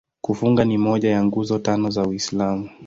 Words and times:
Kufunga 0.21 0.65
ni 0.65 0.77
moja 0.77 1.09
ya 1.11 1.23
Nguzo 1.25 1.59
Tano 1.59 1.89
za 1.89 2.03
Uislamu. 2.05 2.69